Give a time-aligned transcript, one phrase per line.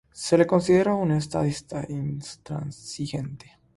[0.13, 3.59] Se le consideró un estadista intransigente.